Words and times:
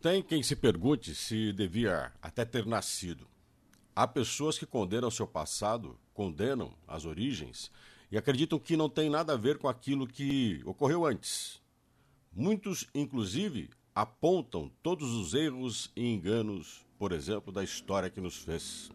Tem 0.00 0.22
quem 0.22 0.42
se 0.42 0.56
pergunte 0.56 1.14
se 1.14 1.52
devia 1.52 2.10
até 2.22 2.42
ter 2.42 2.64
nascido. 2.64 3.28
Há 3.94 4.06
pessoas 4.08 4.58
que 4.58 4.64
condenam 4.64 5.10
seu 5.10 5.26
passado, 5.26 5.94
condenam 6.14 6.72
as 6.88 7.04
origens 7.04 7.70
e 8.10 8.16
acreditam 8.16 8.58
que 8.58 8.78
não 8.78 8.88
tem 8.88 9.10
nada 9.10 9.34
a 9.34 9.36
ver 9.36 9.58
com 9.58 9.68
aquilo 9.68 10.06
que 10.06 10.62
ocorreu 10.64 11.04
antes. 11.04 11.60
Muitos, 12.32 12.86
inclusive, 12.94 13.68
apontam 13.94 14.72
todos 14.82 15.12
os 15.12 15.34
erros 15.34 15.92
e 15.94 16.06
enganos, 16.06 16.86
por 16.98 17.12
exemplo, 17.12 17.52
da 17.52 17.62
história 17.62 18.08
que 18.08 18.22
nos 18.22 18.38
fez. 18.38 18.90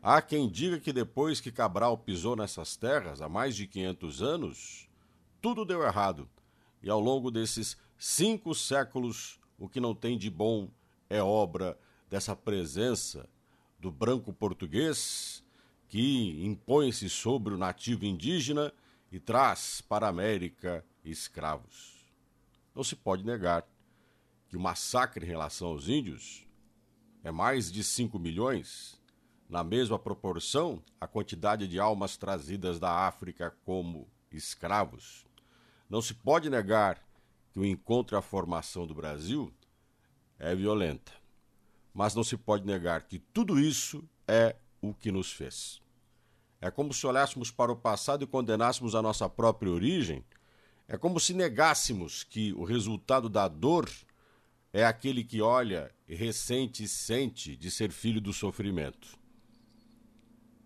Há 0.00 0.22
quem 0.22 0.48
diga 0.48 0.78
que 0.78 0.92
depois 0.92 1.40
que 1.40 1.50
Cabral 1.50 1.98
pisou 1.98 2.36
nessas 2.36 2.76
terras, 2.76 3.20
há 3.20 3.28
mais 3.28 3.56
de 3.56 3.66
500 3.66 4.22
anos, 4.22 4.88
tudo 5.42 5.64
deu 5.64 5.82
errado. 5.82 6.28
E 6.80 6.88
ao 6.88 7.00
longo 7.00 7.28
desses 7.28 7.76
cinco 7.98 8.54
séculos, 8.54 9.37
o 9.58 9.68
que 9.68 9.80
não 9.80 9.94
tem 9.94 10.16
de 10.16 10.30
bom 10.30 10.70
é 11.10 11.22
obra 11.22 11.78
dessa 12.08 12.36
presença 12.36 13.28
do 13.78 13.90
branco 13.90 14.32
português 14.32 15.44
que 15.88 16.44
impõe-se 16.44 17.08
sobre 17.08 17.54
o 17.54 17.58
nativo 17.58 18.04
indígena 18.04 18.72
e 19.10 19.18
traz 19.18 19.80
para 19.80 20.06
a 20.06 20.10
América 20.10 20.84
escravos. 21.04 22.06
Não 22.74 22.84
se 22.84 22.94
pode 22.94 23.24
negar 23.24 23.66
que 24.48 24.56
o 24.56 24.60
massacre 24.60 25.24
em 25.24 25.28
relação 25.28 25.68
aos 25.68 25.88
índios 25.88 26.46
é 27.24 27.30
mais 27.30 27.72
de 27.72 27.82
5 27.82 28.18
milhões, 28.18 29.00
na 29.48 29.64
mesma 29.64 29.98
proporção 29.98 30.82
a 31.00 31.06
quantidade 31.06 31.66
de 31.66 31.80
almas 31.80 32.16
trazidas 32.16 32.78
da 32.78 33.06
África 33.06 33.56
como 33.64 34.06
escravos. 34.30 35.26
Não 35.88 36.02
se 36.02 36.12
pode 36.14 36.50
negar 36.50 37.02
que 37.50 37.58
o 37.58 37.64
encontro 37.64 38.16
e 38.16 38.18
a 38.18 38.22
formação 38.22 38.86
do 38.86 38.94
Brasil 38.94 39.52
é 40.38 40.54
violenta. 40.54 41.12
Mas 41.92 42.14
não 42.14 42.22
se 42.22 42.36
pode 42.36 42.64
negar 42.64 43.02
que 43.02 43.18
tudo 43.18 43.58
isso 43.58 44.02
é 44.26 44.56
o 44.80 44.94
que 44.94 45.10
nos 45.10 45.32
fez. 45.32 45.80
É 46.60 46.70
como 46.70 46.92
se 46.92 47.06
olhássemos 47.06 47.50
para 47.50 47.72
o 47.72 47.76
passado 47.76 48.24
e 48.24 48.26
condenássemos 48.26 48.94
a 48.94 49.02
nossa 49.02 49.28
própria 49.28 49.70
origem. 49.70 50.24
É 50.86 50.96
como 50.96 51.20
se 51.20 51.34
negássemos 51.34 52.24
que 52.24 52.52
o 52.54 52.64
resultado 52.64 53.28
da 53.28 53.46
dor 53.46 53.88
é 54.72 54.84
aquele 54.84 55.24
que 55.24 55.40
olha, 55.40 55.90
ressente 56.06 56.84
e 56.84 56.88
sente 56.88 57.56
de 57.56 57.70
ser 57.70 57.90
filho 57.90 58.20
do 58.20 58.32
sofrimento. 58.32 59.18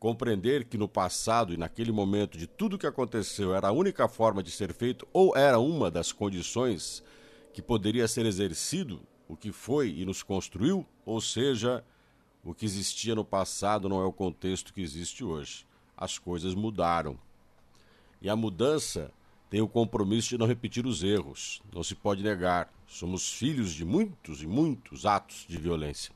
Compreender 0.02 0.64
que 0.64 0.76
no 0.76 0.88
passado 0.88 1.54
e 1.54 1.56
naquele 1.56 1.92
momento 1.92 2.36
de 2.36 2.48
tudo 2.48 2.76
que 2.76 2.88
aconteceu 2.88 3.54
era 3.54 3.68
a 3.68 3.72
única 3.72 4.08
forma 4.08 4.42
de 4.42 4.50
ser 4.50 4.74
feito 4.74 5.06
ou 5.12 5.36
era 5.36 5.60
uma 5.60 5.92
das 5.92 6.10
condições 6.10 7.04
que 7.54 7.62
poderia 7.62 8.08
ser 8.08 8.26
exercido 8.26 9.00
o 9.28 9.36
que 9.36 9.52
foi 9.52 9.90
e 9.90 10.04
nos 10.04 10.20
construiu, 10.20 10.84
ou 11.06 11.20
seja, 11.20 11.84
o 12.42 12.52
que 12.52 12.64
existia 12.64 13.14
no 13.14 13.24
passado 13.24 13.88
não 13.88 14.02
é 14.02 14.04
o 14.04 14.12
contexto 14.12 14.74
que 14.74 14.82
existe 14.82 15.22
hoje. 15.22 15.64
As 15.96 16.18
coisas 16.18 16.52
mudaram. 16.52 17.16
E 18.20 18.28
a 18.28 18.34
mudança 18.34 19.08
tem 19.48 19.60
o 19.60 19.68
compromisso 19.68 20.30
de 20.30 20.38
não 20.38 20.48
repetir 20.48 20.84
os 20.84 21.04
erros. 21.04 21.62
Não 21.72 21.84
se 21.84 21.94
pode 21.94 22.24
negar. 22.24 22.74
Somos 22.88 23.32
filhos 23.32 23.72
de 23.72 23.84
muitos 23.84 24.42
e 24.42 24.48
muitos 24.48 25.06
atos 25.06 25.46
de 25.48 25.56
violência, 25.58 26.12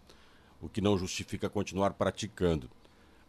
o 0.60 0.68
que 0.68 0.80
não 0.80 0.98
justifica 0.98 1.48
continuar 1.48 1.92
praticando. 1.92 2.68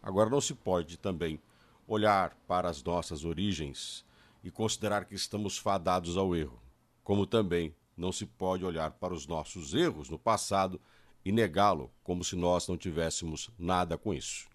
Agora, 0.07 0.29
não 0.29 0.39
se 0.39 0.55
pode 0.55 0.95
também 0.95 1.37
olhar 1.85 2.33
para 2.47 2.69
as 2.69 2.81
nossas 2.81 3.25
origens 3.25 4.05
e 4.41 4.49
considerar 4.49 5.03
que 5.03 5.13
estamos 5.13 5.57
fadados 5.57 6.15
ao 6.15 6.33
erro, 6.33 6.61
como 7.03 7.27
também 7.27 7.75
não 7.97 8.09
se 8.13 8.25
pode 8.25 8.63
olhar 8.63 8.91
para 8.91 9.13
os 9.13 9.27
nossos 9.27 9.73
erros 9.73 10.09
no 10.09 10.17
passado 10.17 10.79
e 11.25 11.31
negá-lo 11.33 11.91
como 12.05 12.23
se 12.23 12.37
nós 12.37 12.69
não 12.69 12.77
tivéssemos 12.77 13.49
nada 13.59 13.97
com 13.97 14.13
isso. 14.13 14.47